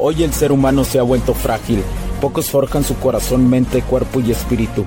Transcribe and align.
Hoy 0.00 0.22
el 0.22 0.32
ser 0.32 0.52
humano 0.52 0.84
se 0.84 1.00
ha 1.00 1.02
vuelto 1.02 1.34
frágil. 1.34 1.82
Pocos 2.20 2.50
forjan 2.50 2.84
su 2.84 2.96
corazón, 2.98 3.50
mente, 3.50 3.82
cuerpo 3.82 4.20
y 4.20 4.30
espíritu. 4.30 4.86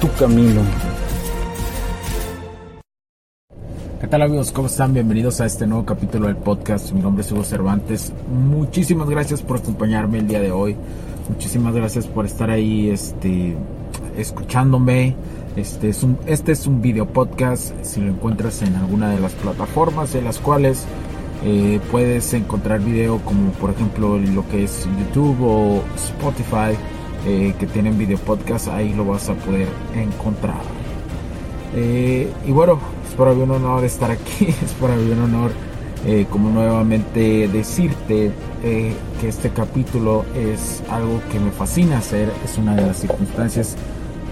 tu 0.00 0.10
camino. 0.14 0.62
¿Qué 4.00 4.06
tal 4.06 4.22
amigos? 4.22 4.50
¿Cómo 4.50 4.66
están? 4.66 4.94
Bienvenidos 4.94 5.42
a 5.42 5.46
este 5.46 5.66
nuevo 5.66 5.84
capítulo 5.84 6.26
del 6.28 6.36
podcast. 6.36 6.92
Mi 6.92 7.02
nombre 7.02 7.22
es 7.22 7.30
Hugo 7.30 7.44
Cervantes. 7.44 8.10
Muchísimas 8.30 9.10
gracias 9.10 9.42
por 9.42 9.58
acompañarme 9.58 10.18
el 10.18 10.26
día 10.26 10.40
de 10.40 10.52
hoy. 10.52 10.74
Muchísimas 11.28 11.74
gracias 11.74 12.06
por 12.06 12.24
estar 12.24 12.48
ahí 12.48 12.88
este, 12.88 13.54
escuchándome. 14.16 15.16
Este 15.56 15.90
es 15.90 16.02
un, 16.02 16.18
este 16.24 16.52
es 16.52 16.66
un 16.66 16.80
video 16.80 17.06
podcast. 17.06 17.74
Si 17.82 18.00
lo 18.00 18.08
encuentras 18.08 18.62
en 18.62 18.76
alguna 18.76 19.10
de 19.10 19.20
las 19.20 19.32
plataformas 19.32 20.14
en 20.14 20.24
las 20.24 20.38
cuales 20.38 20.86
eh, 21.44 21.78
puedes 21.90 22.32
encontrar 22.32 22.80
video, 22.80 23.18
como 23.18 23.50
por 23.52 23.68
ejemplo 23.68 24.18
lo 24.18 24.48
que 24.48 24.64
es 24.64 24.88
YouTube 24.98 25.42
o 25.42 25.82
Spotify, 25.94 26.74
eh, 27.26 27.54
que 27.58 27.66
tienen 27.66 27.98
video 27.98 28.18
podcast, 28.18 28.68
ahí 28.68 28.92
lo 28.94 29.04
vas 29.04 29.28
a 29.28 29.34
poder 29.34 29.68
encontrar. 29.94 30.60
Eh, 31.74 32.30
y 32.46 32.52
bueno, 32.52 32.78
es 33.08 33.14
para 33.14 33.32
mí 33.32 33.42
un 33.42 33.50
honor 33.50 33.84
estar 33.84 34.10
aquí, 34.10 34.46
es 34.64 34.72
para 34.80 34.96
mí 34.96 35.10
un 35.10 35.22
honor 35.22 35.52
como 36.30 36.48
nuevamente 36.48 37.46
decirte 37.48 38.32
que 38.62 39.28
este 39.28 39.50
capítulo 39.50 40.24
es 40.34 40.82
algo 40.90 41.20
que 41.30 41.38
me 41.38 41.50
fascina 41.50 41.98
hacer, 41.98 42.32
es 42.42 42.56
una 42.56 42.74
de 42.74 42.86
las 42.86 42.96
circunstancias 42.96 43.76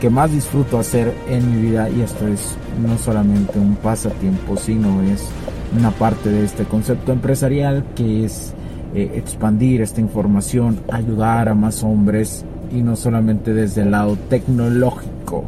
que 0.00 0.10
más 0.10 0.30
disfruto 0.30 0.78
hacer 0.78 1.12
en 1.28 1.50
mi 1.50 1.70
vida 1.70 1.90
y 1.90 2.02
esto 2.02 2.26
es 2.28 2.56
no 2.80 2.96
solamente 2.98 3.58
un 3.58 3.74
pasatiempo, 3.76 4.56
sino 4.56 5.02
es 5.02 5.28
una 5.76 5.90
parte 5.90 6.30
de 6.30 6.44
este 6.44 6.64
concepto 6.64 7.12
empresarial 7.12 7.84
que 7.96 8.24
es 8.24 8.54
eh, 8.94 9.12
expandir 9.16 9.82
esta 9.82 10.00
información, 10.00 10.80
ayudar 10.90 11.48
a 11.48 11.54
más 11.54 11.82
hombres 11.82 12.44
y 12.72 12.82
no 12.82 12.96
solamente 12.96 13.54
desde 13.54 13.82
el 13.82 13.90
lado 13.90 14.16
tecnológico, 14.28 15.44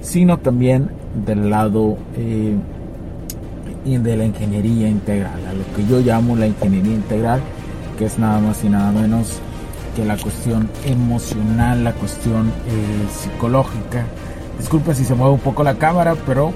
sino 0.00 0.38
también 0.38 0.90
del 1.26 1.50
lado 1.50 1.96
eh, 2.16 2.56
de 3.84 4.16
la 4.16 4.24
ingeniería 4.24 4.88
integral, 4.88 5.46
a 5.46 5.52
lo 5.52 5.64
que 5.76 5.86
yo 5.88 6.00
llamo 6.00 6.34
la 6.36 6.46
ingeniería 6.46 6.94
integral, 6.94 7.40
que 7.98 8.06
es 8.06 8.18
nada 8.18 8.40
más 8.40 8.64
y 8.64 8.68
nada 8.68 8.90
menos 8.90 9.40
que 9.94 10.04
la 10.04 10.16
cuestión 10.16 10.68
emocional, 10.84 11.84
la 11.84 11.92
cuestión 11.92 12.48
eh, 12.48 13.06
psicológica. 13.10 14.04
Disculpa 14.58 14.94
si 14.94 15.04
se 15.04 15.14
mueve 15.14 15.34
un 15.34 15.40
poco 15.40 15.62
la 15.62 15.76
cámara, 15.76 16.16
pero 16.26 16.52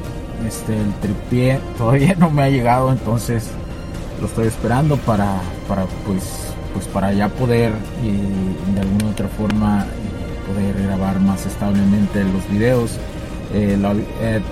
este, 0.46 0.76
el 0.76 0.92
tripié 1.00 1.60
todavía 1.78 2.14
no 2.18 2.30
me 2.30 2.42
ha 2.42 2.50
llegado, 2.50 2.90
entonces 2.92 3.48
lo 4.20 4.26
estoy 4.26 4.48
esperando 4.48 4.96
para, 4.98 5.40
para 5.68 5.86
pues, 6.06 6.49
pues 6.72 6.86
para 6.86 7.12
ya 7.12 7.28
poder 7.28 7.72
eh, 8.04 8.74
de 8.74 8.80
alguna 8.80 9.10
otra 9.10 9.28
forma 9.28 9.84
eh, 9.84 10.52
poder 10.52 10.82
grabar 10.86 11.20
más 11.20 11.46
establemente 11.46 12.24
los 12.24 12.48
videos. 12.50 12.98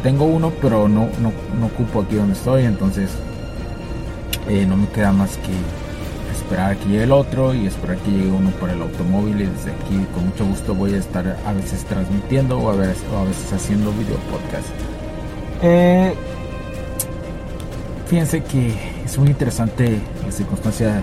tengo 0.02 0.24
uno, 0.24 0.52
pero 0.60 0.88
no, 0.88 1.08
no, 1.20 1.32
no 1.58 1.66
ocupo 1.66 2.02
aquí 2.02 2.16
donde 2.16 2.34
estoy, 2.34 2.64
entonces 2.64 3.10
no 4.66 4.76
me 4.76 4.88
queda 4.88 5.12
más 5.12 5.36
que 5.36 5.52
esperar 6.48 6.76
que 6.78 6.86
llegue 6.86 7.02
el 7.02 7.12
otro 7.12 7.52
y 7.52 7.66
esperar 7.66 7.98
que 7.98 8.10
llegue 8.10 8.30
uno 8.30 8.50
para 8.52 8.72
el 8.72 8.80
automóvil 8.80 9.42
y 9.42 9.44
desde 9.44 9.70
aquí 9.70 10.06
con 10.14 10.26
mucho 10.26 10.46
gusto 10.46 10.74
voy 10.74 10.94
a 10.94 10.96
estar 10.96 11.36
a 11.44 11.52
veces 11.52 11.84
transmitiendo 11.84 12.58
o 12.58 12.70
a 12.70 12.74
veces, 12.74 13.04
haciendo 13.52 13.92
video 13.92 14.16
podcast. 14.30 14.66
Eh, 15.60 16.14
fíjense 18.06 18.42
que 18.42 18.74
es 19.04 19.18
muy 19.18 19.28
interesante 19.28 19.98
la 20.24 20.32
circunstancia 20.32 21.02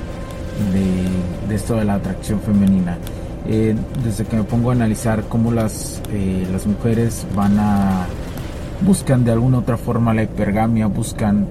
de, 1.48 1.56
esto 1.56 1.76
de 1.76 1.86
la 1.86 1.96
atracción 1.96 2.40
femenina. 2.42 2.98
Eh, 3.48 3.76
desde 4.04 4.26
que 4.26 4.38
me 4.38 4.44
pongo 4.44 4.72
a 4.72 4.74
analizar 4.74 5.24
cómo 5.30 5.52
las, 5.52 6.02
eh, 6.12 6.48
las 6.52 6.66
mujeres 6.66 7.26
van 7.36 7.60
a 7.60 8.06
buscan 8.82 9.24
de 9.24 9.32
alguna 9.32 9.60
otra 9.60 9.78
forma 9.78 10.14
la 10.14 10.24
hipergamia, 10.24 10.88
buscan 10.88 11.48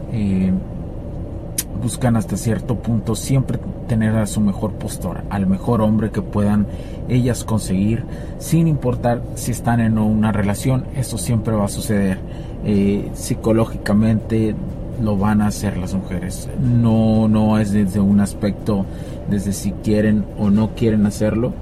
buscan 1.85 2.17
hasta 2.17 2.39
cierto 2.39 2.77
punto 2.77 3.15
siempre 3.15 3.59
tener 3.87 4.17
a 4.17 4.27
su 4.27 4.41
mejor 4.41 4.73
postor, 4.73 5.23
al 5.29 5.47
mejor 5.47 5.83
hombre 5.83 6.11
que 6.11 6.23
puedan 6.23 6.67
ellas 7.11 7.45
conseguir, 7.45 8.05
sin 8.39 8.69
importar 8.69 9.23
si 9.35 9.51
están 9.51 9.81
en 9.81 9.99
una 9.99 10.33
relación, 10.33 10.87
eso 10.97 11.19
siempre 11.19 11.55
va 11.55 11.67
a 11.67 11.69
suceder. 11.69 12.19
Eh, 12.65 13.11
psicológicamente 13.13 14.55
lo 15.03 15.17
van 15.17 15.41
a 15.41 15.49
hacer 15.49 15.77
las 15.77 15.95
mujeres. 15.95 16.49
No, 16.61 17.29
no 17.29 17.59
es 17.59 17.73
desde 17.73 18.01
un 18.01 18.21
aspecto, 18.21 18.87
desde 19.29 19.53
si 19.53 19.73
quieren 19.73 20.25
o 20.39 20.51
no 20.51 20.71
quieren 20.75 21.07
hacerlo, 21.07 21.53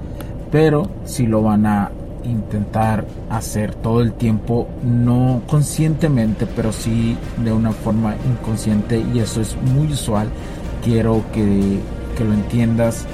pero 0.51 0.89
si 1.05 1.25
lo 1.27 1.41
van 1.41 1.65
a 1.65 1.91
intentar 2.23 3.05
hacer 3.29 3.75
todo 3.75 4.01
el 4.01 4.13
tiempo, 4.13 4.67
no 4.83 5.41
conscientemente, 5.47 6.45
pero 6.45 6.71
sí 6.71 7.17
de 7.43 7.51
una 7.51 7.71
forma 7.71 8.15
inconsciente 8.29 9.03
y 9.13 9.19
eso 9.19 9.41
es 9.41 9.55
muy 9.73 9.87
usual. 9.87 10.27
Quiero 10.83 11.23
que, 11.33 11.79
que 12.17 12.23
lo 12.23 12.33
entiendas. 12.33 13.05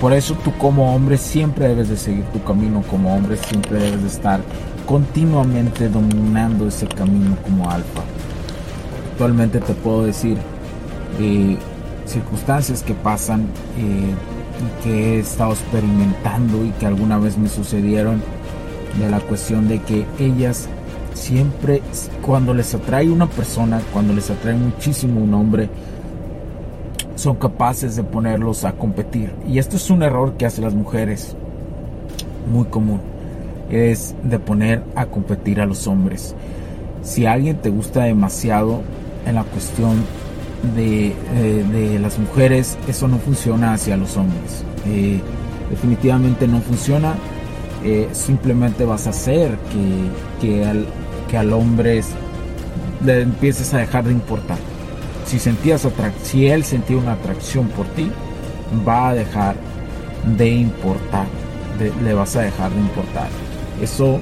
Por 0.00 0.12
eso 0.12 0.34
tú 0.44 0.52
como 0.58 0.94
hombre 0.94 1.16
siempre 1.16 1.68
debes 1.68 1.88
de 1.88 1.96
seguir 1.96 2.24
tu 2.26 2.42
camino, 2.44 2.82
como 2.90 3.14
hombre 3.14 3.36
siempre 3.36 3.78
debes 3.78 4.02
de 4.02 4.08
estar 4.08 4.40
continuamente 4.86 5.88
dominando 5.88 6.68
ese 6.68 6.86
camino 6.86 7.36
como 7.44 7.70
alfa. 7.70 8.02
Actualmente 9.16 9.60
te 9.60 9.72
puedo 9.72 10.04
decir 10.04 10.36
eh, 11.18 11.56
circunstancias 12.04 12.82
que 12.82 12.92
pasan 12.92 13.46
eh, 13.78 14.12
y 14.60 14.84
que 14.84 15.14
he 15.14 15.18
estado 15.20 15.52
experimentando 15.52 16.62
y 16.62 16.68
que 16.72 16.84
alguna 16.84 17.16
vez 17.16 17.38
me 17.38 17.48
sucedieron 17.48 18.22
de 18.98 19.08
la 19.08 19.20
cuestión 19.20 19.68
de 19.68 19.80
que 19.80 20.04
ellas 20.18 20.68
siempre, 21.14 21.80
cuando 22.20 22.52
les 22.52 22.74
atrae 22.74 23.08
una 23.08 23.26
persona, 23.26 23.80
cuando 23.90 24.12
les 24.12 24.30
atrae 24.30 24.54
muchísimo 24.54 25.18
un 25.22 25.32
hombre, 25.32 25.70
son 27.14 27.36
capaces 27.36 27.96
de 27.96 28.04
ponerlos 28.04 28.66
a 28.66 28.72
competir. 28.72 29.32
Y 29.48 29.60
esto 29.60 29.76
es 29.76 29.88
un 29.88 30.02
error 30.02 30.34
que 30.36 30.44
hacen 30.44 30.64
las 30.64 30.74
mujeres, 30.74 31.34
muy 32.52 32.66
común, 32.66 33.00
es 33.70 34.14
de 34.24 34.38
poner 34.38 34.82
a 34.94 35.06
competir 35.06 35.62
a 35.62 35.64
los 35.64 35.86
hombres. 35.86 36.34
Si 37.00 37.24
alguien 37.24 37.56
te 37.56 37.70
gusta 37.70 38.02
demasiado 38.02 38.82
en 39.26 39.34
la 39.34 39.44
cuestión 39.44 40.04
de, 40.74 41.08
eh, 41.08 41.98
las 42.00 42.18
mujeres, 42.18 42.78
eso 42.88 43.08
no 43.08 43.18
funciona 43.18 43.74
hacia 43.74 43.96
los 43.96 44.16
hombres. 44.16 44.64
Eh, 44.86 45.20
definitivamente 45.70 46.46
no 46.46 46.60
funciona 46.60 47.14
eh, 47.84 48.08
simplemente 48.12 48.84
vas 48.84 49.06
a 49.06 49.10
hacer 49.10 49.56
que, 49.70 50.46
que, 50.46 50.64
al, 50.64 50.86
que 51.28 51.36
al 51.36 51.52
hombre 51.52 52.02
le 53.04 53.20
empieces 53.20 53.72
a 53.74 53.78
dejar 53.78 54.04
de 54.04 54.12
importar. 54.12 54.58
Si, 55.26 55.38
sentías 55.38 55.86
si 56.22 56.46
él 56.46 56.64
sentía 56.64 56.96
una 56.96 57.12
atracción 57.12 57.68
por 57.68 57.86
ti, 57.88 58.10
va 58.86 59.10
a 59.10 59.14
dejar 59.14 59.56
de 60.36 60.48
importar, 60.48 61.26
le 62.02 62.14
vas 62.14 62.34
a 62.36 62.42
dejar 62.42 62.72
de 62.72 62.80
importar. 62.80 63.28
Eso, 63.80 64.20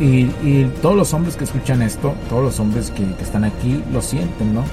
y, 0.00 0.64
todos 0.82 0.96
los 0.96 1.12
hombres 1.14 1.36
que 1.36 1.44
escuchan 1.44 1.82
esto, 1.82 2.14
todos 2.28 2.42
los 2.42 2.60
hombres 2.60 2.90
que, 2.90 3.04
están 3.22 3.44
aquí, 3.44 3.82
lo 3.92 4.00
sienten, 4.02 4.54
¿no? 4.54 4.64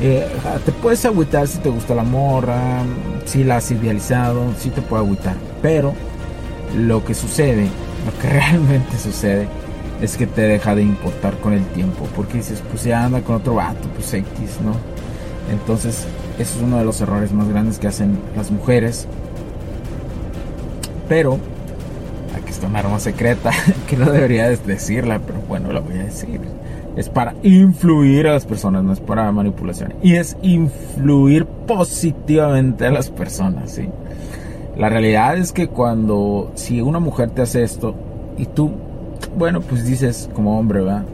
Eh, 0.00 0.26
te 0.64 0.72
puedes 0.72 1.04
agüitar 1.04 1.48
si 1.48 1.58
te 1.58 1.68
gusta 1.68 1.94
la 1.94 2.04
morra, 2.04 2.82
si 3.24 3.42
la 3.42 3.56
has 3.56 3.70
idealizado, 3.70 4.44
si 4.58 4.70
te 4.70 4.80
puede 4.80 5.02
agüitar, 5.02 5.34
pero 5.60 5.92
lo 6.76 7.04
que 7.04 7.14
sucede, 7.14 7.64
lo 8.06 8.20
que 8.20 8.28
realmente 8.28 8.98
sucede, 8.98 9.48
es 10.00 10.16
que 10.16 10.26
te 10.26 10.42
deja 10.42 10.74
de 10.74 10.82
importar 10.82 11.36
con 11.38 11.52
el 11.52 11.64
tiempo. 11.68 12.06
Porque 12.14 12.38
dices, 12.38 12.62
pues 12.70 12.84
ya 12.84 13.04
anda 13.04 13.20
con 13.22 13.36
otro 13.36 13.54
vato, 13.54 13.88
pues 13.94 14.12
X, 14.14 14.58
¿no? 14.64 14.74
Entonces, 15.52 16.06
eso 16.38 16.56
es 16.56 16.62
uno 16.62 16.78
de 16.78 16.84
los 16.84 17.00
errores 17.00 17.32
más 17.32 17.48
grandes 17.48 17.78
que 17.78 17.88
hacen 17.88 18.18
las 18.36 18.50
mujeres. 18.50 19.06
Pero, 21.08 21.38
aquí 22.34 22.50
está 22.50 22.66
una 22.66 22.80
arma 22.80 23.00
secreta 23.00 23.50
que 23.88 23.96
no 23.96 24.10
debería 24.10 24.48
decirla, 24.48 25.20
pero 25.24 25.40
bueno, 25.48 25.72
la 25.72 25.80
voy 25.80 25.98
a 25.98 26.04
decir. 26.04 26.40
Es 26.96 27.08
para 27.08 27.34
influir 27.42 28.26
a 28.26 28.32
las 28.32 28.44
personas, 28.44 28.82
no 28.82 28.92
es 28.92 29.00
para 29.00 29.30
manipulación. 29.30 29.94
Y 30.02 30.14
es 30.14 30.36
influir 30.42 31.46
positivamente 31.46 32.86
a 32.86 32.90
las 32.90 33.10
personas, 33.10 33.70
¿sí? 33.70 33.88
La 34.76 34.88
realidad 34.88 35.36
es 35.36 35.52
que 35.52 35.68
cuando, 35.68 36.52
si 36.54 36.80
una 36.80 36.98
mujer 36.98 37.30
te 37.30 37.42
hace 37.42 37.62
esto 37.62 37.94
y 38.36 38.46
tú, 38.46 38.72
bueno, 39.36 39.60
pues 39.60 39.84
dices 39.84 40.28
como 40.34 40.58
hombre, 40.58 40.80
¿verdad? 40.80 41.04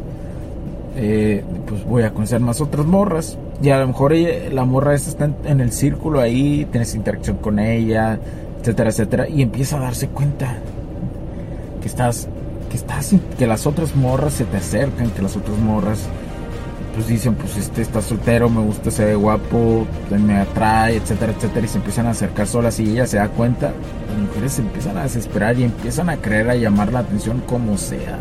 Eh, 0.96 1.43
pues 1.67 1.84
voy 1.84 2.02
a 2.02 2.12
conocer 2.12 2.40
más 2.40 2.60
otras 2.60 2.87
morras. 2.87 3.38
Y 3.62 3.70
a 3.70 3.78
lo 3.78 3.87
mejor 3.87 4.12
la 4.12 4.64
morra 4.64 4.94
esta 4.94 5.10
está 5.10 5.31
en, 5.50 5.60
el 5.60 5.72
círculo 5.72 6.20
ahí, 6.20 6.67
tienes 6.70 6.94
interacción 6.94 7.37
con 7.38 7.58
ella, 7.58 8.19
etcétera, 8.60 8.90
etcétera. 8.90 9.28
Y 9.28 9.43
empieza 9.43 9.76
a 9.76 9.81
darse 9.81 10.08
cuenta 10.08 10.58
que 11.84 11.88
estás, 11.88 12.28
que 12.70 12.78
estás, 12.78 13.14
que 13.38 13.46
las 13.46 13.66
otras 13.66 13.94
morras 13.94 14.32
se 14.32 14.46
te 14.46 14.56
acercan, 14.56 15.10
que 15.10 15.20
las 15.20 15.36
otras 15.36 15.58
morras 15.58 15.98
pues 16.94 17.08
dicen, 17.08 17.34
pues 17.34 17.58
este 17.58 17.82
está 17.82 18.00
soltero, 18.00 18.48
me 18.48 18.62
gusta, 18.62 18.90
se 18.90 19.04
ve 19.04 19.14
guapo, 19.14 19.86
me 20.10 20.38
atrae, 20.38 20.96
etcétera, 20.96 21.32
etcétera, 21.32 21.66
y 21.66 21.69
se 21.69 21.76
empiezan 21.76 22.06
a 22.06 22.10
acercar 22.12 22.46
solas 22.46 22.81
y 22.81 22.84
ella 22.84 23.06
se 23.06 23.19
da 23.19 23.28
cuenta, 23.28 23.75
las 24.08 24.19
mujeres 24.19 24.52
se 24.52 24.62
empiezan 24.62 24.96
a 24.96 25.02
desesperar 25.02 25.58
y 25.58 25.64
empiezan 25.64 26.08
a 26.08 26.16
creer 26.16 26.48
a 26.48 26.54
llamar 26.54 26.90
la 26.90 27.00
atención 27.00 27.42
como 27.46 27.76
sea. 27.76 28.19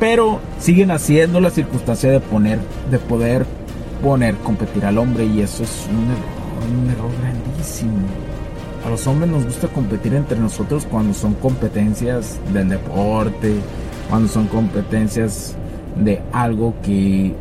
Pero 0.00 0.40
siguen 0.58 0.92
haciendo 0.92 1.42
la 1.42 1.50
circunstancia 1.50 2.10
de 2.10 2.20
poner, 2.20 2.58
de 2.90 2.98
poder 2.98 3.44
poner, 4.02 4.34
competir 4.36 4.86
al 4.86 4.96
hombre 4.96 5.26
y 5.26 5.42
eso 5.42 5.62
es 5.62 5.86
un 5.90 6.04
error, 6.10 6.80
un 6.80 6.90
error 6.90 7.10
grandísimo. 7.20 8.25
A 8.86 8.88
los 8.88 9.04
hombres 9.08 9.28
nos 9.28 9.44
gusta 9.44 9.66
competir 9.66 10.14
entre 10.14 10.38
nosotros 10.38 10.86
cuando 10.88 11.12
son 11.12 11.34
competencias 11.34 12.38
del 12.52 12.68
deporte, 12.68 13.56
cuando 14.08 14.28
son 14.28 14.46
competencias 14.46 15.56
de 15.96 16.22
algo 16.32 16.72
que, 16.84 17.34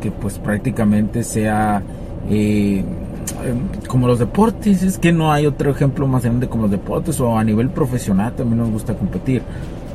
que 0.00 0.10
pues 0.10 0.38
prácticamente 0.38 1.22
sea 1.22 1.82
eh, 2.30 2.82
como 3.86 4.06
los 4.06 4.18
deportes, 4.18 4.82
es 4.82 4.96
que 4.96 5.12
no 5.12 5.30
hay 5.30 5.44
otro 5.44 5.70
ejemplo 5.70 6.06
más 6.06 6.22
grande 6.22 6.48
como 6.48 6.62
los 6.62 6.70
deportes 6.70 7.20
o 7.20 7.36
a 7.36 7.44
nivel 7.44 7.68
profesional 7.68 8.34
también 8.34 8.60
nos 8.60 8.70
gusta 8.70 8.94
competir. 8.94 9.42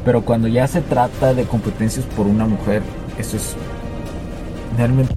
Pero 0.05 0.21
cuando 0.21 0.47
ya 0.47 0.67
se 0.67 0.81
trata 0.81 1.33
de 1.33 1.45
competencias 1.45 2.05
por 2.15 2.27
una 2.27 2.45
mujer, 2.45 2.83
eso 3.17 3.35
es 3.37 3.55
realmente... 4.77 5.16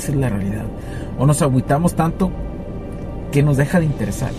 Esa 0.00 0.12
es 0.12 0.16
la 0.16 0.30
realidad. 0.30 0.64
O 1.18 1.26
nos 1.26 1.42
agüitamos 1.42 1.92
tanto 1.92 2.30
que 3.30 3.42
nos 3.42 3.58
deja 3.58 3.80
de 3.80 3.84
interesar. 3.84 4.30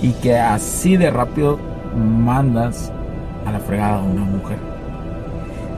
Y 0.00 0.12
que 0.12 0.38
así 0.38 0.96
de 0.96 1.10
rápido 1.10 1.58
mandas 1.96 2.92
a 3.44 3.50
la 3.50 3.58
fregada 3.58 3.98
a 3.98 4.02
una 4.02 4.22
mujer. 4.22 4.58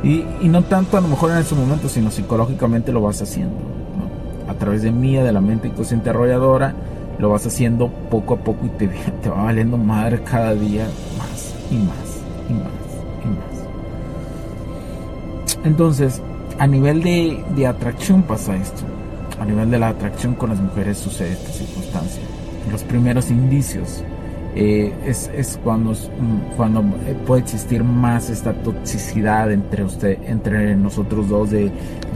Y, 0.02 0.26
no 0.46 0.62
tanto 0.62 0.98
a 0.98 1.00
lo 1.00 1.08
mejor 1.08 1.30
en 1.30 1.38
ese 1.38 1.54
momento, 1.54 1.88
sino 1.88 2.10
psicológicamente 2.10 2.92
lo 2.92 3.00
vas 3.00 3.22
haciendo. 3.22 3.56
A 4.46 4.52
través 4.52 4.82
de 4.82 4.92
mía, 4.92 5.24
de 5.24 5.32
la 5.32 5.40
mente 5.40 5.68
inconsciente 5.68 6.10
arrolladora, 6.10 6.74
lo 7.18 7.30
vas 7.30 7.46
haciendo 7.46 7.88
poco 8.10 8.34
a 8.34 8.36
poco 8.36 8.66
y 8.66 8.68
te, 8.68 8.88
te 9.22 9.30
va 9.30 9.44
valiendo 9.44 9.78
madre 9.78 10.20
cada 10.22 10.54
día 10.54 10.86
más 11.16 11.54
y 11.70 11.76
más 11.76 12.20
y 12.50 12.52
más 12.52 12.72
y 13.24 13.28
más. 15.54 15.64
Entonces, 15.64 16.20
a 16.58 16.66
nivel 16.66 17.02
de, 17.02 17.42
de 17.56 17.66
atracción 17.66 18.22
pasa 18.22 18.54
esto. 18.56 18.82
A 19.40 19.44
nivel 19.44 19.70
de 19.70 19.78
la 19.78 19.88
atracción 19.88 20.34
con 20.34 20.50
las 20.50 20.60
mujeres 20.60 20.98
sucede 20.98 21.32
esta 21.32 21.50
circunstancia. 21.50 22.22
Los 22.70 22.82
primeros 22.84 23.30
indicios 23.30 24.04
eh, 24.54 24.92
es, 25.04 25.30
es, 25.34 25.58
cuando, 25.62 25.92
mm, 25.92 26.56
cuando 26.56 26.80
eh, 26.80 27.16
puede 27.26 27.42
existir 27.42 27.82
más 27.82 28.30
esta 28.30 28.52
toxicidad 28.52 29.50
entre 29.50 29.84
usted, 29.84 30.18
entre 30.26 30.76
nosotros 30.76 31.28
dos 31.28 31.50
de, 31.50 31.70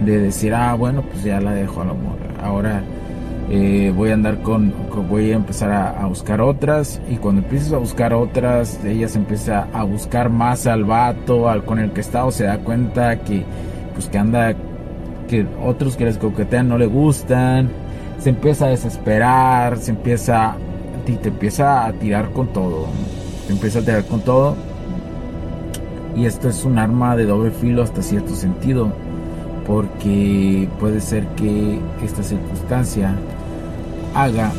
de 0.05 0.19
decir, 0.19 0.55
ah, 0.55 0.75
bueno, 0.75 1.03
pues 1.03 1.25
ya 1.25 1.41
la 1.41 1.53
dejo 1.53 1.83
al 1.83 1.91
amor. 1.91 2.19
Ahora 2.41 2.83
eh, 3.51 3.95
voy 3.97 4.11
a 4.11 4.15
andar 4.15 4.43
con, 4.43 4.75
voy 5.09 5.33
a 5.33 5.37
empezar 5.37 5.73
a, 5.73 6.05
buscar 6.07 6.43
otras 6.43 7.01
y 7.09 7.17
cuando 7.17 7.41
empieces 7.41 7.73
a 7.73 7.79
buscar 7.79 8.13
otras, 8.13 8.79
ella 8.85 9.09
se 9.09 9.19
empieza 9.19 9.69
a 9.73 9.85
buscar 9.85 10.29
más 10.29 10.67
al 10.67 10.85
vato 10.85 11.49
al, 11.49 11.65
con 11.65 11.79
el 11.79 11.93
que 11.93 12.03
está 12.03 12.27
o 12.27 12.31
se 12.31 12.45
da 12.45 12.59
cuenta 12.59 13.21
que, 13.21 13.45
pues 13.95 14.09
que 14.09 14.19
anda, 14.19 14.55
que 15.29 15.47
otros 15.65 15.97
que 15.97 16.05
les 16.05 16.19
coquetean 16.19 16.69
no 16.69 16.79
le 16.79 16.87
gustan, 16.87 17.71
se 18.19 18.31
empieza 18.31 18.67
a 18.67 18.69
desesperar, 18.71 19.79
se 19.79 19.93
empieza 19.93 20.57
y 21.07 21.17
te 21.17 21.29
empieza 21.29 21.87
a 21.87 21.93
tirar 21.93 22.31
con 22.33 22.49
todo. 22.49 22.87
Te 23.47 23.53
empieza 23.53 23.79
a 23.79 23.83
tirar 23.83 24.05
con 24.05 24.21
todo. 24.21 24.57
Y 26.15 26.27
esto 26.27 26.49
es 26.49 26.65
un 26.65 26.79
arma 26.79 27.17
de 27.17 27.25
doble 27.25 27.51
filo 27.51 27.83
hasta 27.83 28.03
cierto 28.03 28.35
sentido. 28.35 28.93
Porque 29.67 30.69
puede 30.81 31.01
ser 31.01 31.27
que 31.29 31.79
esta 32.03 32.23
circunstancia 32.23 33.15
haga 34.15 34.51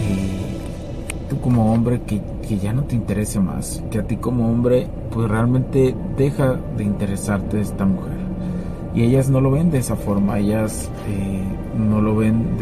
eh, 0.00 1.28
tú 1.28 1.40
como 1.40 1.72
hombre 1.72 2.02
que, 2.06 2.20
que, 2.46 2.58
ya 2.58 2.72
no 2.72 2.84
te 2.84 2.94
interese 2.94 3.40
más. 3.40 3.82
Que 3.90 3.98
a 3.98 4.02
ti 4.02 4.16
como 4.16 4.50
hombre 4.50 4.86
pues 5.10 5.28
realmente 5.28 5.94
deja 6.16 6.58
de 6.76 6.84
interesarte 6.84 7.60
esta 7.60 7.84
mujer. 7.84 8.27
Y 8.98 9.04
ellas 9.04 9.30
no 9.30 9.40
lo 9.40 9.52
ven 9.52 9.70
de 9.70 9.78
esa 9.78 9.96
forma. 9.96 10.38
Ellas... 10.38 10.90
Eh, 11.08 11.42
no 11.78 12.00
lo 12.02 12.16
ven 12.16 12.56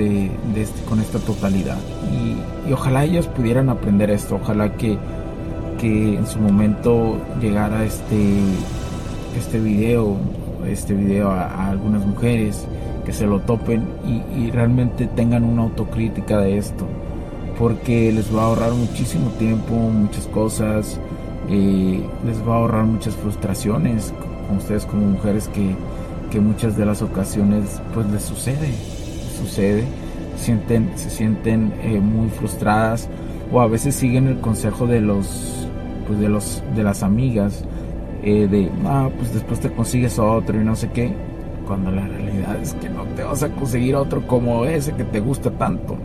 este, 0.55 0.83
con 0.85 1.01
esta 1.01 1.19
totalidad. 1.19 1.79
Y, 2.13 2.73
ojalá 2.73 3.05
ellos 3.05 3.27
pudieran 3.29 3.69
aprender 3.69 4.11
esto, 4.11 4.37
ojalá 4.43 4.73
que, 4.77 4.99
que 5.81 6.17
en 6.17 6.27
su 6.27 6.39
momento 6.41 7.17
llegara 7.41 7.85
este, 7.85 8.35
este 9.37 9.61
video, 9.61 10.17
este 10.69 10.95
video 10.95 11.31
a, 11.31 11.69
algunas 11.69 12.05
mujeres 12.05 12.67
que 13.05 13.13
se 13.13 13.27
lo 13.27 13.41
topen 13.41 13.87
y, 14.05 14.51
realmente 14.51 15.07
tengan 15.07 15.45
una 15.45 15.63
autocrítica 15.63 16.39
de 16.39 16.59
esto, 16.59 16.87
porque 17.59 18.13
les 18.13 18.35
va 18.35 18.43
a 18.43 18.47
ahorrar 18.47 18.73
muchísimo 18.73 19.31
tiempo, 19.39 19.75
muchas 19.75 20.27
cosas, 20.27 21.01
eh, 21.49 22.01
les 22.27 22.47
va 22.47 22.55
a 22.55 22.59
ahorrar 22.59 22.85
muchas 22.85 23.15
frustraciones 23.15 24.13
con 24.49 24.59
ustedes 24.59 24.85
como 24.85 25.07
mujeres 25.07 25.49
que, 25.49 25.75
que 26.37 26.41
muchas 26.43 26.77
de 26.77 26.85
las 26.85 27.01
ocasiones 27.01 27.81
pues 27.95 28.07
les 28.11 28.21
sucede 28.21 28.69
sucede, 29.41 29.85
sienten, 30.37 30.91
se 30.95 31.09
sienten 31.09 31.73
eh, 31.83 31.99
muy 31.99 32.29
frustradas 32.29 33.09
o 33.51 33.59
a 33.59 33.67
veces 33.67 33.95
siguen 33.95 34.27
el 34.27 34.41
consejo 34.41 34.87
de 34.87 35.01
los, 35.01 35.67
pues 36.07 36.19
de 36.19 36.29
los, 36.29 36.63
de 36.75 36.83
las 36.83 37.03
amigas 37.03 37.65
eh, 38.23 38.49
de, 38.49 38.71
ah, 38.85 39.09
pues 39.17 39.33
después 39.33 39.61
te 39.61 39.73
consigues 39.73 40.19
otro 40.19 40.61
y 40.61 40.63
no 40.63 40.77
sé 40.77 40.91
qué, 40.91 41.11
cuando 41.67 41.91
la 41.91 42.07
realidad 42.07 42.55
es 42.61 42.75
que 42.75 42.91
no 42.91 43.05
te 43.17 43.23
vas 43.23 43.43
a 43.43 43.49
conseguir 43.49 43.97
otro 43.97 44.27
como 44.27 44.67
ese 44.67 44.93
que 44.93 45.05
te 45.05 45.21
gusta 45.21 45.51
tanto. 45.53 45.97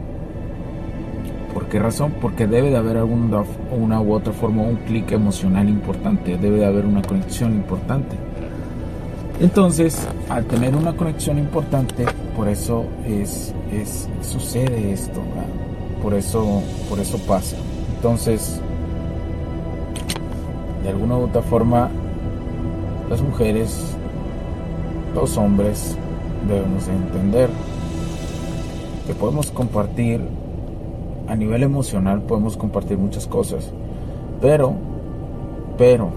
¿Por 1.54 1.66
qué 1.68 1.78
razón? 1.78 2.14
Porque 2.22 2.48
debe 2.48 2.70
de 2.70 2.78
haber 2.78 2.96
alguna 2.96 3.44
una 3.70 4.00
u 4.00 4.14
otra 4.14 4.32
forma 4.32 4.62
un 4.62 4.78
clic 4.78 5.12
emocional 5.12 5.68
importante, 5.68 6.38
debe 6.38 6.60
de 6.60 6.66
haber 6.68 6.86
una 6.86 7.02
conexión 7.02 7.52
importante. 7.52 8.16
Entonces, 9.42 10.08
al 10.30 10.46
tener 10.46 10.76
una 10.76 10.94
conexión 10.96 11.40
importante, 11.40 12.06
por 12.38 12.48
eso 12.48 12.86
es, 13.08 13.56
es 13.74 14.08
sucede 14.22 14.94
esto, 14.94 15.20
por 16.04 16.14
eso, 16.14 16.62
por 16.88 17.00
eso 17.00 17.18
pasa. 17.26 17.58
Entonces, 17.96 18.62
de 20.84 20.90
alguna 20.90 21.18
u 21.18 21.24
otra 21.24 21.42
forma, 21.42 21.90
las 23.10 23.20
mujeres, 23.24 23.96
los 25.16 25.36
hombres, 25.38 25.98
debemos 26.48 26.88
entender 26.88 27.50
que 29.08 29.16
podemos 29.16 29.50
compartir 29.50 30.22
a 31.28 31.36
nivel 31.36 31.64
emocional 31.64 32.22
podemos 32.22 32.58
compartir 32.58 33.00
muchas 33.00 33.26
cosas, 33.26 33.72
pero, 34.40 34.76
pero, 35.80 36.12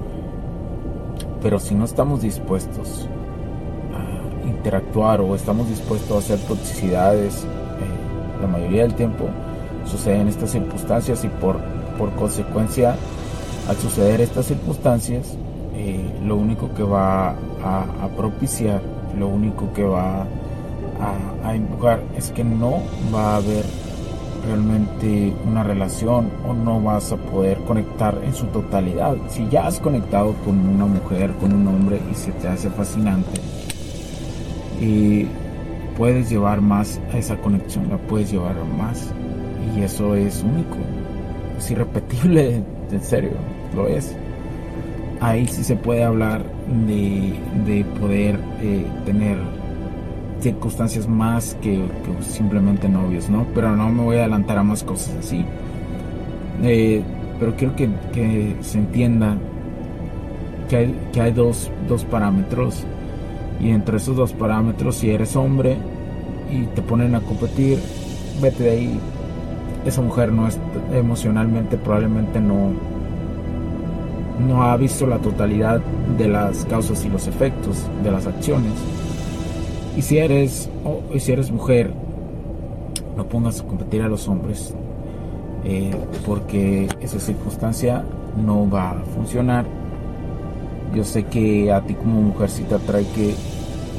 pero 1.40 1.58
si 1.58 1.74
no 1.74 1.86
estamos 1.86 2.20
dispuestos 2.20 3.08
interactuar 4.46 5.20
o 5.20 5.34
estamos 5.34 5.68
dispuestos 5.68 6.10
a 6.10 6.18
hacer 6.18 6.38
toxicidades, 6.46 7.44
eh, 7.44 8.40
la 8.40 8.46
mayoría 8.46 8.82
del 8.82 8.94
tiempo 8.94 9.28
suceden 9.86 10.28
estas 10.28 10.50
circunstancias 10.50 11.24
y 11.24 11.28
por, 11.28 11.58
por 11.98 12.10
consecuencia, 12.14 12.96
al 13.68 13.76
suceder 13.76 14.20
estas 14.20 14.46
circunstancias, 14.46 15.36
eh, 15.74 16.00
lo 16.24 16.36
único 16.36 16.72
que 16.74 16.82
va 16.82 17.30
a, 17.30 18.08
propiciar, 18.16 18.80
lo 19.18 19.28
único 19.28 19.72
que 19.72 19.84
va 19.84 20.22
a, 20.22 21.48
a 21.48 21.54
empujar 21.54 22.00
es 22.16 22.30
que 22.30 22.44
no 22.44 22.82
va 23.12 23.34
a 23.34 23.36
haber 23.36 23.64
realmente 24.46 25.32
una 25.46 25.62
relación 25.62 26.30
o 26.46 26.52
no 26.52 26.80
vas 26.80 27.12
a 27.12 27.16
poder 27.16 27.58
conectar 27.60 28.18
en 28.22 28.34
su 28.34 28.46
totalidad. 28.46 29.16
Si 29.28 29.48
ya 29.48 29.66
has 29.66 29.80
conectado 29.80 30.34
con 30.44 30.58
una 30.58 30.86
mujer, 30.86 31.32
con 31.40 31.52
un 31.52 31.66
hombre 31.66 32.00
y 32.10 32.14
se 32.14 32.32
te 32.32 32.48
hace 32.48 32.70
fascinante, 32.70 33.40
y 34.84 35.26
puedes 35.96 36.28
llevar 36.28 36.60
más 36.60 37.00
a 37.12 37.18
esa 37.18 37.36
conexión, 37.36 37.88
la 37.88 37.96
puedes 37.96 38.30
llevar 38.30 38.54
más 38.76 39.12
y 39.76 39.82
eso 39.82 40.14
es 40.14 40.42
único, 40.42 40.76
es 41.56 41.70
irrepetible, 41.70 42.62
en 42.90 43.02
serio, 43.02 43.32
lo 43.74 43.88
es. 43.88 44.14
Ahí 45.20 45.46
sí 45.46 45.64
se 45.64 45.76
puede 45.76 46.04
hablar 46.04 46.44
de, 46.86 47.84
poder 47.98 48.38
eh, 48.60 48.84
tener 49.06 49.38
circunstancias 50.40 51.08
más 51.08 51.56
que, 51.62 51.82
simplemente 52.20 52.88
novios, 52.88 53.30
¿no? 53.30 53.46
Pero 53.54 53.74
no 53.74 53.88
me 53.88 54.02
voy 54.02 54.16
a 54.16 54.20
adelantar 54.20 54.58
a 54.58 54.62
más 54.62 54.82
cosas 54.82 55.14
así. 55.20 55.46
Eh, 56.62 57.02
pero 57.40 57.56
quiero 57.56 57.74
que, 57.74 58.56
se 58.60 58.78
entienda 58.78 59.38
que 60.68 60.76
hay, 60.76 60.94
que 61.12 61.20
hay 61.22 61.32
dos, 61.32 61.70
dos 61.88 62.04
parámetros 62.04 62.84
y 63.60 63.70
entre 63.70 63.96
esos 63.96 64.16
dos 64.16 64.32
parámetros 64.32 64.96
si 64.96 65.10
eres 65.10 65.36
hombre 65.36 65.76
y 66.50 66.64
te 66.74 66.82
ponen 66.82 67.14
a 67.14 67.20
competir 67.20 67.78
vete 68.40 68.64
de 68.64 68.70
ahí 68.70 69.00
esa 69.84 70.00
mujer 70.00 70.32
no 70.32 70.48
es 70.48 70.58
emocionalmente 70.92 71.76
probablemente 71.76 72.40
no 72.40 72.72
no 74.46 74.64
ha 74.64 74.76
visto 74.76 75.06
la 75.06 75.18
totalidad 75.18 75.80
de 76.18 76.28
las 76.28 76.64
causas 76.64 77.04
y 77.04 77.08
los 77.08 77.26
efectos 77.26 77.86
de 78.02 78.10
las 78.10 78.26
acciones 78.26 78.72
y 79.96 80.02
si 80.02 80.18
eres, 80.18 80.68
o 80.84 81.02
si 81.18 81.32
eres 81.32 81.52
mujer, 81.52 81.92
no 83.16 83.28
pongas 83.28 83.60
a 83.60 83.64
competir 83.64 84.02
a 84.02 84.08
los 84.08 84.26
hombres, 84.26 84.74
eh, 85.64 85.94
porque 86.26 86.88
esa 87.00 87.20
circunstancia 87.20 88.04
no 88.44 88.68
va 88.68 88.90
a 88.90 88.94
funcionar. 89.14 89.64
Yo 90.94 91.04
sé 91.04 91.24
que 91.24 91.72
a 91.72 91.80
ti 91.80 91.94
como 91.94 92.22
mujer 92.22 92.50
sí 92.50 92.62
te 92.62 92.76
atrae 92.76 93.04
que, 93.14 93.34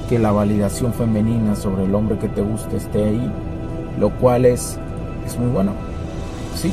que 0.08 0.18
la 0.18 0.32
validación 0.32 0.94
femenina 0.94 1.56
sobre 1.56 1.84
el 1.84 1.94
hombre 1.94 2.18
que 2.18 2.30
te 2.30 2.42
gusta 2.42 2.78
esté 2.78 3.04
ahí, 3.04 3.32
lo 4.00 4.12
cual 4.18 4.46
es, 4.46 4.78
es 5.26 5.38
muy 5.38 5.52
bueno. 5.52 5.74
Sí, 6.56 6.72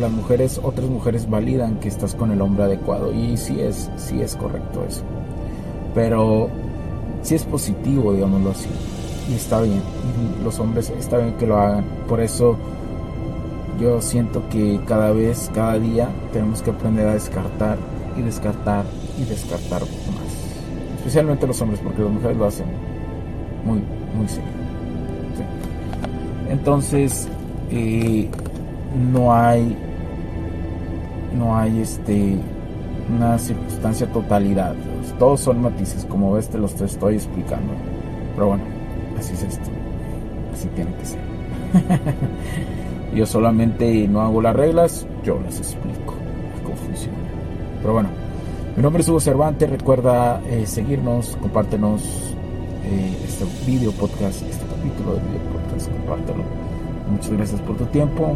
las 0.00 0.10
mujeres, 0.10 0.60
otras 0.62 0.88
mujeres 0.88 1.28
validan 1.28 1.78
que 1.78 1.88
estás 1.88 2.14
con 2.14 2.30
el 2.32 2.40
hombre 2.40 2.64
adecuado 2.64 3.12
y 3.12 3.36
sí 3.36 3.60
es, 3.60 3.90
sí 3.96 4.20
es 4.20 4.36
correcto 4.36 4.84
eso. 4.88 5.02
Pero 5.94 6.48
si 7.22 7.34
es 7.36 7.44
positivo, 7.44 8.12
digámoslo 8.12 8.50
así. 8.50 8.68
Y 9.30 9.34
está 9.34 9.60
bien, 9.60 9.82
los 10.44 10.58
hombres 10.60 10.92
está 10.98 11.18
bien 11.18 11.34
que 11.34 11.46
lo 11.46 11.58
hagan. 11.58 11.84
Por 12.08 12.20
eso 12.20 12.56
yo 13.80 14.00
siento 14.00 14.48
que 14.48 14.80
cada 14.86 15.10
vez, 15.12 15.50
cada 15.54 15.78
día, 15.78 16.08
tenemos 16.32 16.62
que 16.62 16.70
aprender 16.70 17.08
a 17.08 17.14
descartar 17.14 17.78
y 18.16 18.22
descartar 18.22 18.84
y 19.18 19.24
descartar 19.24 19.82
más. 19.82 20.98
Especialmente 20.98 21.46
los 21.46 21.60
hombres, 21.60 21.80
porque 21.82 22.02
las 22.02 22.10
mujeres 22.10 22.36
lo 22.36 22.46
hacen 22.46 22.66
muy, 23.64 23.80
muy 24.16 24.28
serio. 24.28 24.44
Entonces, 26.48 27.28
eh, 27.70 28.28
no 29.12 29.34
hay, 29.34 29.76
no 31.36 31.56
hay 31.56 31.80
este, 31.80 32.36
una 33.08 33.38
circunstancia 33.38 34.06
totalidad 34.12 34.74
todos 35.18 35.40
son 35.40 35.62
matices, 35.62 36.04
como 36.04 36.32
ves 36.32 36.48
te 36.48 36.58
los 36.58 36.78
estoy 36.80 37.14
explicando. 37.14 37.72
Pero 38.34 38.48
bueno, 38.48 38.64
así 39.18 39.32
es 39.32 39.42
esto. 39.44 39.70
Así 40.52 40.68
tiene 40.74 40.90
que 40.94 41.06
ser. 41.06 41.20
yo 43.14 43.26
solamente 43.26 44.06
no 44.08 44.20
hago 44.20 44.42
las 44.42 44.54
reglas, 44.54 45.06
yo 45.24 45.40
las 45.40 45.58
explico 45.58 46.14
cómo 46.62 46.76
funciona. 46.76 47.16
Pero 47.80 47.94
bueno, 47.94 48.08
mi 48.76 48.82
nombre 48.82 49.02
es 49.02 49.08
Hugo 49.08 49.20
Cervantes, 49.20 49.70
recuerda 49.70 50.40
eh, 50.46 50.66
seguirnos, 50.66 51.36
compártenos 51.40 52.02
eh, 52.84 53.16
este 53.24 53.44
video 53.66 53.92
podcast, 53.92 54.42
este 54.42 54.64
capítulo 54.66 55.14
de 55.14 55.20
video 55.20 55.40
podcast, 55.52 55.90
compártelo. 55.90 56.44
Muchas 57.10 57.30
gracias 57.30 57.60
por 57.62 57.76
tu 57.76 57.86
tiempo, 57.86 58.34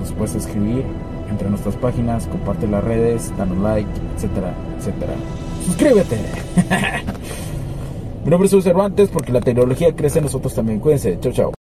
nos 0.00 0.12
puedes 0.12 0.34
escribir 0.34 0.84
entre 1.30 1.48
nuestras 1.50 1.76
páginas, 1.76 2.26
comparte 2.26 2.66
las 2.68 2.84
redes, 2.84 3.32
danos 3.36 3.58
like, 3.58 3.90
etcétera, 4.16 4.54
etcétera 4.78 5.14
suscríbete. 5.64 6.16
Mi 8.24 8.30
nombre 8.30 8.48
es 8.48 8.64
Cervantes 8.64 9.08
porque 9.10 9.32
la 9.32 9.40
tecnología 9.40 9.94
crece 9.94 10.18
en 10.18 10.24
nosotros 10.24 10.54
también. 10.54 10.78
Cuídense. 10.78 11.18
Chao, 11.20 11.32
chao. 11.32 11.61